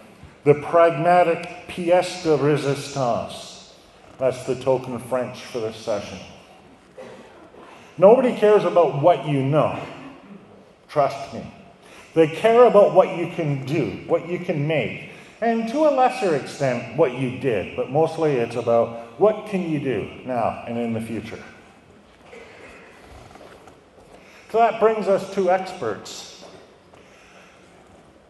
[0.45, 3.73] The pragmatic pièce de résistance.
[4.19, 6.19] That's the token French for this session.
[7.97, 9.81] Nobody cares about what you know.
[10.89, 11.53] Trust me.
[12.15, 16.37] They care about what you can do, what you can make, and to a lesser
[16.37, 17.77] extent, what you did.
[17.77, 21.43] But mostly it's about what can you do now and in the future.
[24.51, 26.45] So that brings us to experts.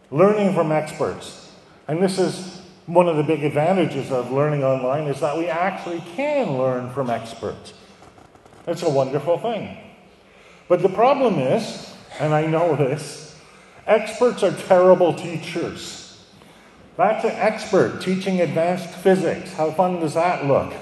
[0.09, 1.53] Learning from experts.
[1.87, 6.03] And this is one of the big advantages of learning online is that we actually
[6.15, 7.73] can learn from experts.
[8.67, 9.77] It's a wonderful thing.
[10.67, 13.25] But the problem is, and I know this,
[13.87, 16.19] Experts are terrible teachers.
[16.97, 19.53] That's an expert teaching advanced physics.
[19.53, 20.73] How fun does that look?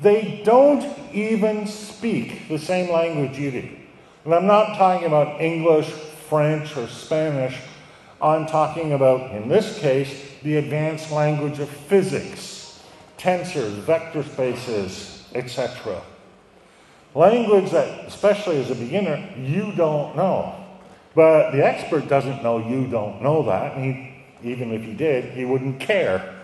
[0.00, 3.68] They don't even speak the same language you do.
[4.24, 5.88] And I'm not talking about English,
[6.28, 7.56] French, or Spanish.
[8.20, 12.82] I'm talking about, in this case, the advanced language of physics,
[13.16, 16.02] tensors, vector spaces, etc.
[17.16, 20.54] Language that, especially as a beginner, you don't know.
[21.14, 23.74] But the expert doesn't know you don't know that.
[23.74, 23.84] And
[24.42, 26.34] he, even if he did, he wouldn't care.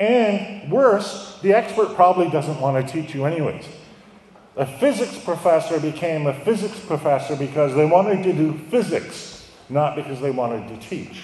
[0.00, 3.64] And worse, the expert probably doesn't want to teach you anyways.
[4.56, 10.20] A physics professor became a physics professor because they wanted to do physics, not because
[10.20, 11.22] they wanted to teach.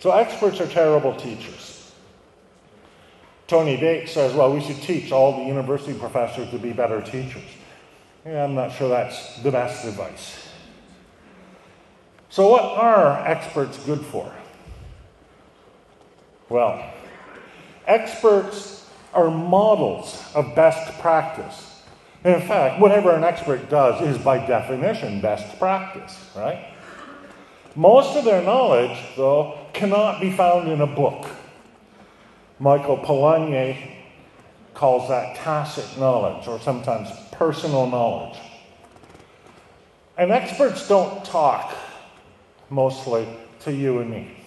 [0.00, 1.73] So experts are terrible teachers.
[3.46, 7.42] Tony Bates says, well, we should teach all the university professors to be better teachers.
[8.24, 10.48] Yeah, I'm not sure that's the best advice.
[12.30, 14.32] So, what are experts good for?
[16.48, 16.90] Well,
[17.86, 21.82] experts are models of best practice.
[22.24, 26.72] In fact, whatever an expert does is by definition best practice, right?
[27.76, 31.26] Most of their knowledge, though, cannot be found in a book.
[32.64, 33.76] Michael Polanyi
[34.72, 38.38] calls that tacit knowledge, or sometimes personal knowledge.
[40.16, 41.74] And experts don't talk
[42.70, 43.28] mostly
[43.60, 44.38] to you and me.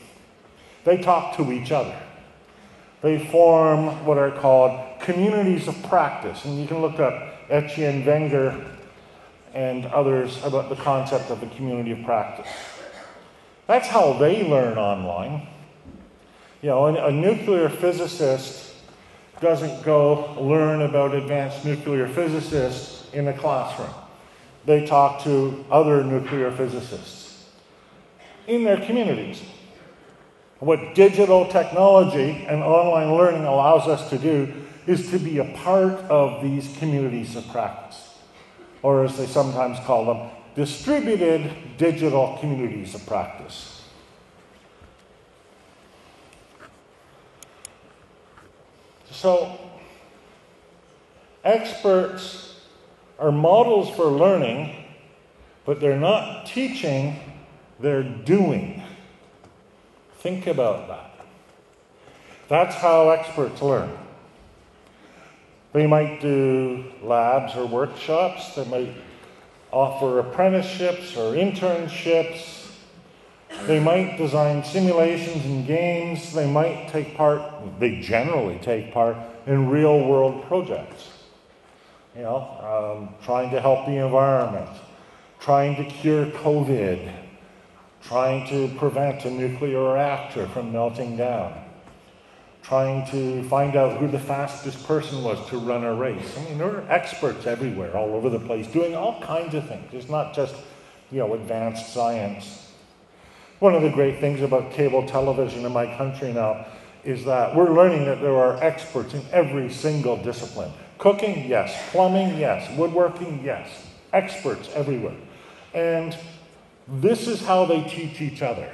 [0.84, 1.95] They talk to each other.
[3.03, 6.43] They form what are called communities of practice.
[6.43, 8.65] And you can look up Etienne Wenger
[9.53, 12.51] and others about the concept of a community of practice.
[13.68, 15.49] That's how they learn online.
[16.61, 18.73] You know, a, nuclear physicist
[19.39, 23.93] doesn't go learn about advanced nuclear physicists in a classroom.
[24.65, 27.45] They talk to other nuclear physicists
[28.47, 29.43] in their communities.
[30.59, 34.51] What digital technology and online learning allows us to do
[34.87, 38.15] is to be a part of these communities of practice,
[38.81, 43.76] or as they sometimes call them, distributed digital communities of practice.
[49.18, 49.57] So,
[51.43, 52.53] experts
[53.18, 54.86] are models for learning,
[55.65, 57.20] but they're not teaching
[57.80, 58.84] they're doing.
[60.20, 61.26] Think about that.
[62.47, 63.91] That's how experts learn.
[65.74, 68.93] They might do labs or workshops, they might
[69.72, 72.56] offer apprenticeships or internships.
[73.65, 76.33] They might design simulations and games.
[76.33, 77.41] They might take part,
[77.79, 81.09] they generally take part in real world projects.
[82.15, 84.69] You know, um, trying to help the environment,
[85.39, 87.13] trying to cure COVID,
[88.01, 91.53] trying to prevent a nuclear reactor from melting down,
[92.63, 96.37] trying to find out who the fastest person was to run a race.
[96.37, 99.93] I mean, there are experts everywhere, all over the place, doing all kinds of things.
[99.93, 100.55] It's not just,
[101.11, 102.66] you know, advanced science.
[103.59, 106.67] One of the great things about cable television in my country now
[107.03, 110.71] is that we're learning that there are experts in every single discipline.
[110.99, 111.75] Cooking, yes.
[111.91, 112.69] Plumbing, yes.
[112.77, 113.67] Woodworking, yes.
[114.13, 115.15] Experts everywhere.
[115.73, 116.15] And
[116.87, 118.69] this is how they teach each other.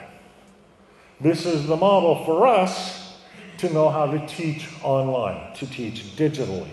[1.21, 3.15] This is the model for us
[3.59, 6.71] to know how to teach online, to teach digitally.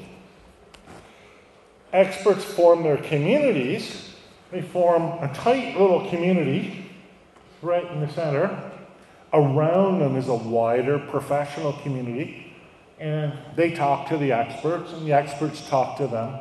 [1.93, 4.15] Experts form their communities.
[4.51, 6.80] They form a tight little community
[7.63, 8.73] right in the center.
[9.33, 12.53] Around them is a wider professional community.
[12.99, 16.39] And they talk to the experts, and the experts talk to them.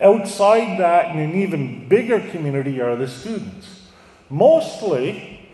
[0.00, 3.82] Outside that, in an even bigger community, are the students.
[4.28, 5.48] Mostly,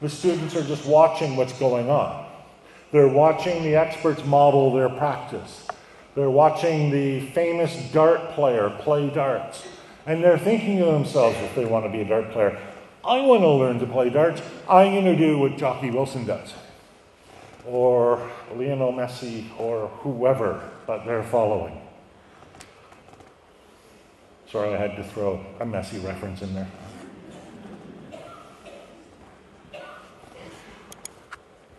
[0.00, 2.26] the students are just watching what's going on.
[2.90, 5.66] They're watching the experts model their practice.
[6.14, 9.64] They're watching the famous dart player play darts.
[10.06, 12.58] And they're thinking to themselves, if they want to be a dart player,
[13.06, 14.42] I want to learn to play darts.
[14.68, 16.54] I'm going to do what Jocky Wilson does,
[17.64, 21.80] or Lionel Messi, or whoever that they're following.
[24.50, 26.68] Sorry, I had to throw a Messi reference in there.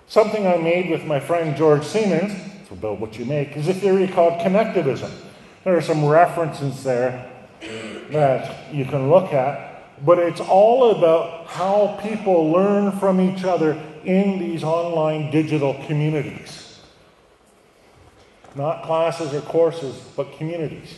[0.07, 2.34] Something I made with my friend George Siemens
[2.71, 5.11] about what you make is a theory called connectivism.
[5.65, 7.30] There are some references there
[8.11, 13.82] that you can look at, but it's all about how people learn from each other
[14.04, 16.80] in these online digital communities.
[18.56, 20.95] Not classes or courses, but communities.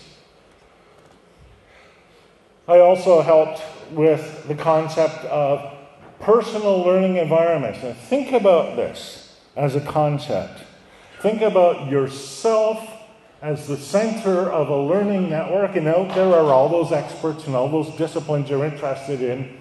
[2.67, 5.73] I also helped with the concept of
[6.19, 7.81] personal learning environments.
[7.81, 10.61] Now, think about this as a concept.
[11.21, 12.98] Think about yourself
[13.41, 17.55] as the center of a learning network, and out there are all those experts and
[17.55, 19.57] all those disciplines you're interested in.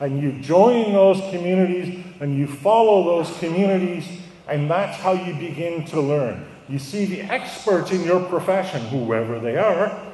[0.00, 4.06] And you join those communities and you follow those communities,
[4.46, 6.46] and that's how you begin to learn.
[6.68, 10.12] You see the experts in your profession, whoever they are,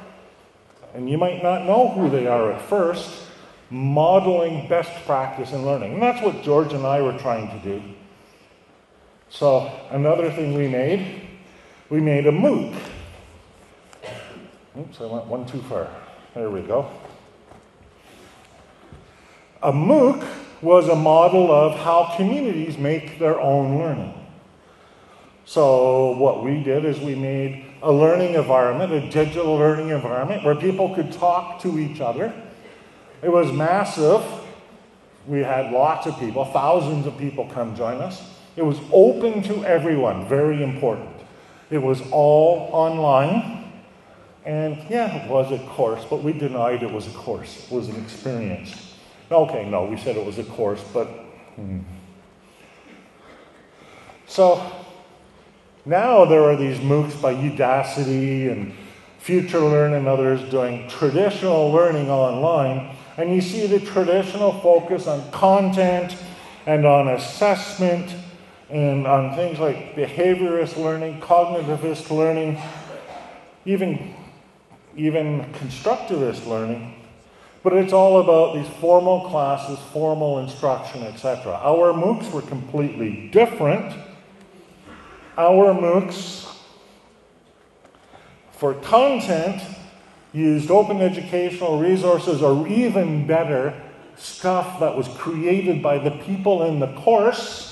[0.93, 3.27] and you might not know who they are at first,
[3.69, 5.93] modeling best practice in learning.
[5.93, 7.81] And that's what George and I were trying to do.
[9.29, 11.27] So, another thing we made,
[11.89, 12.75] we made a MOOC.
[14.79, 15.89] Oops, I went one too far.
[16.33, 16.89] There we go.
[19.61, 20.25] A MOOC
[20.61, 24.13] was a model of how communities make their own learning.
[25.43, 30.55] So, what we did is we made a learning environment, a digital learning environment, where
[30.55, 32.33] people could talk to each other.
[33.21, 34.23] It was massive.
[35.27, 38.23] We had lots of people, thousands of people come join us.
[38.55, 41.09] It was open to everyone, very important.
[41.69, 43.60] It was all online.
[44.45, 47.65] And yeah, it was a course, but we denied it was a course.
[47.65, 48.95] It was an experience.
[49.31, 51.07] Okay, no, we said it was a course, but.
[51.55, 51.79] Hmm.
[54.25, 54.71] So
[55.85, 58.73] now there are these MOOCs by Udacity and
[59.23, 62.95] FutureLearn and others doing traditional learning online.
[63.17, 66.15] And you see the traditional focus on content
[66.65, 68.15] and on assessment
[68.69, 72.59] and on things like behaviorist learning, cognitivist learning,
[73.65, 74.15] even,
[74.95, 76.95] even constructivist learning.
[77.63, 81.59] But it's all about these formal classes, formal instruction, etc.
[81.61, 83.93] Our MOOCs were completely different.
[85.37, 86.53] Our MOOCs,
[88.51, 89.61] for content,
[90.33, 93.79] used open educational resources or even better,
[94.17, 97.71] stuff that was created by the people in the course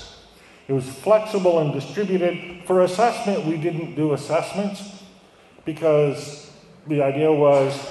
[0.70, 2.62] it was flexible and distributed.
[2.64, 5.02] For assessment, we didn't do assessments
[5.64, 6.49] because
[6.86, 7.88] the idea was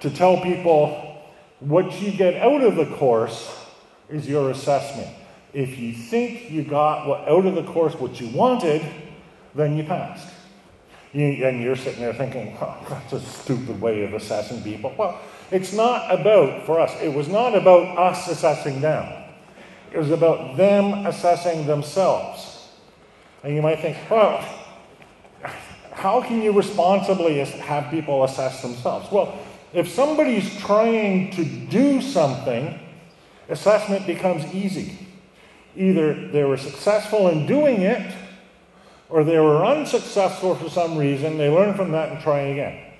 [0.00, 1.20] to tell people
[1.60, 3.56] what you get out of the course
[4.08, 5.08] is your assessment.
[5.52, 8.82] If you think you got what, out of the course what you wanted,
[9.54, 10.28] then you passed.
[11.12, 14.94] You, and you're sitting there thinking, oh, that's a stupid way of assessing people.
[14.96, 15.20] Well,
[15.50, 19.06] it's not about, for us, it was not about us assessing them.
[19.92, 22.68] It was about them assessing themselves.
[23.42, 24.42] And you might think, well,
[25.92, 29.10] how can you responsibly have people assess themselves?
[29.10, 29.38] Well,
[29.72, 32.78] if somebody's trying to do something,
[33.48, 34.98] assessment becomes easy.
[35.76, 38.14] Either they were successful in doing it,
[39.08, 42.92] or they were unsuccessful for some reason, they learn from that and try again.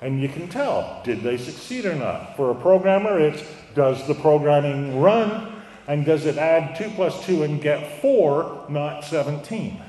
[0.00, 2.36] And you can tell, did they succeed or not?
[2.36, 3.42] For a programmer, it's
[3.74, 9.04] does the programming run and does it add 2 plus 2 and get 4, not
[9.04, 9.80] 17?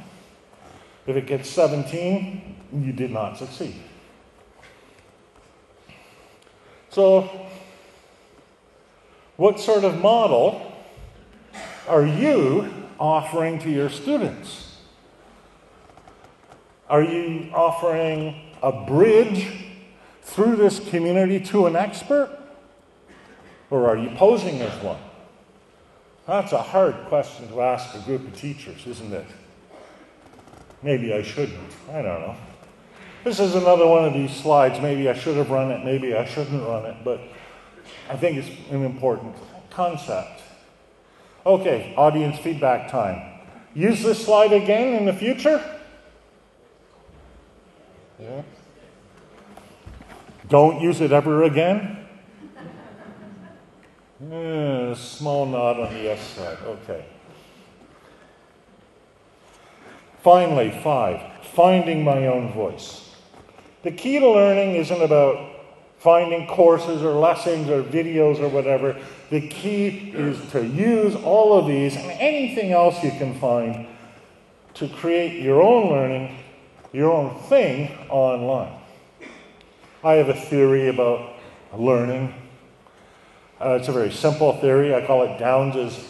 [1.10, 3.74] If it gets 17, you did not succeed.
[6.92, 7.48] So,
[9.36, 10.72] what sort of model
[11.88, 14.78] are you offering to your students?
[16.88, 19.48] Are you offering a bridge
[20.22, 22.38] through this community to an expert?
[23.72, 25.02] Or are you posing as one?
[26.28, 29.26] That's a hard question to ask a group of teachers, isn't it?
[30.82, 31.74] Maybe I shouldn't.
[31.92, 32.36] I don't know.
[33.24, 34.80] This is another one of these slides.
[34.80, 37.20] Maybe I should have run it, maybe I shouldn't run it, but
[38.10, 39.36] I think it's an important
[39.70, 40.42] concept.
[41.46, 43.42] Okay, audience feedback time.
[43.74, 45.64] Use this slide again in the future?
[48.20, 48.42] Yeah.
[50.48, 51.98] Don't use it ever again?
[54.30, 56.58] Yeah, small nod on the yes side.
[56.66, 57.06] Okay.
[60.24, 61.22] Finally, five,
[61.54, 63.10] finding my own voice.
[63.84, 65.50] The key to learning isn't about
[66.00, 68.98] finding courses or lessons or videos or whatever.
[69.30, 73.88] The key is to use all of these and anything else you can find
[74.76, 76.38] to create your own learning,
[76.94, 78.80] your own thing online.
[80.04, 81.34] I have a theory about
[81.78, 82.34] learning.
[83.60, 84.96] Uh, it's a very simple theory.
[84.96, 86.02] I call it Downes's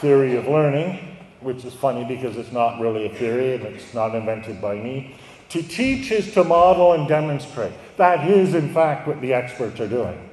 [0.00, 4.60] theory of learning, which is funny because it's not really a theory it's not invented
[4.60, 5.14] by me.
[5.50, 7.72] To teach is to model and demonstrate.
[7.96, 10.28] That is, in fact, what the experts are doing.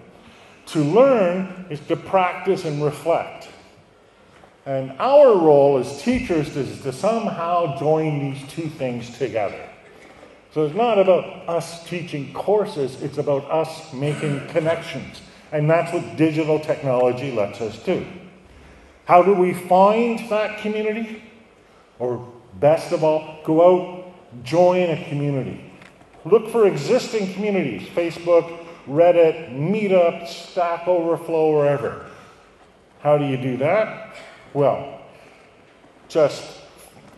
[0.67, 3.47] To learn is to practice and reflect.
[4.65, 9.69] And our role as teachers is to somehow join these two things together.
[10.51, 15.21] So it's not about us teaching courses, it's about us making connections.
[15.51, 18.05] And that's what digital technology lets us do.
[19.05, 21.23] How do we find that community?
[21.99, 22.27] Or
[22.59, 25.71] best of all, go out, join a community.
[26.25, 32.07] Look for existing communities Facebook, Reddit, Meetup, Stack Overflow, wherever.
[33.01, 34.15] How do you do that?
[34.53, 35.01] Well,
[36.07, 36.61] just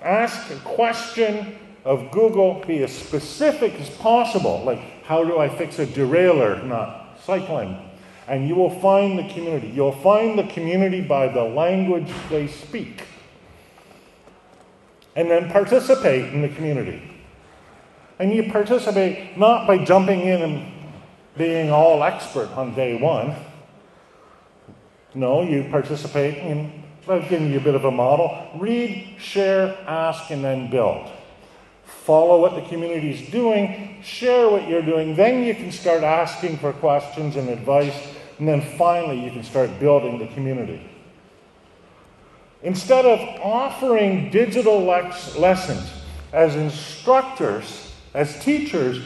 [0.01, 5.79] ask a question of Google, be as specific as possible, like how do I fix
[5.79, 7.86] a derailleur not cycling?
[8.27, 9.69] And you will find the community.
[9.69, 13.03] You'll find the community by the language they speak.
[15.15, 17.01] And then participate in the community.
[18.19, 20.73] And you participate not by jumping in and
[21.37, 23.35] being all expert on day one.
[25.13, 28.49] No, you participate in, I've given you a bit of a model.
[28.55, 31.09] Read, share, ask, and then build
[32.07, 36.57] follow what the community is doing, share what you're doing, then you can start asking
[36.57, 40.89] for questions and advice, and then finally you can start building the community.
[42.63, 45.91] Instead of offering digital lessons
[46.33, 49.03] as instructors, as teachers,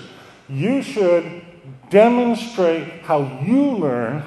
[0.48, 1.42] you should
[1.90, 4.24] demonstrate how you learn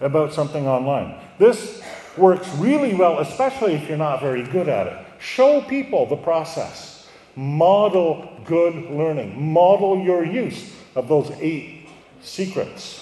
[0.00, 1.14] about something online.
[1.38, 1.82] This
[2.16, 5.06] works really well, especially if you're not very good at it.
[5.20, 7.08] Show people the process.
[7.36, 9.40] Model good learning.
[9.52, 11.88] Model your use of those eight
[12.20, 13.01] secrets.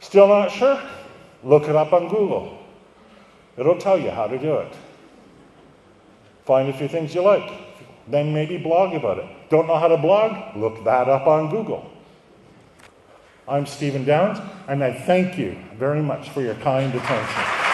[0.00, 0.80] Still not sure?
[1.42, 2.58] Look it up on Google.
[3.56, 4.72] It'll tell you how to do it.
[6.44, 7.50] Find a few things you like.
[8.08, 9.26] Then maybe blog about it.
[9.50, 10.56] Don't know how to blog?
[10.56, 11.90] Look that up on Google.
[13.48, 14.38] I'm Stephen Downes,
[14.68, 17.65] and I thank you very much for your kind attention.